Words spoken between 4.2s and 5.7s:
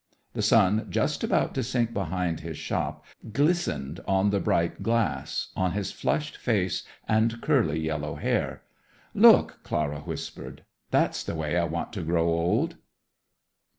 the bright glass,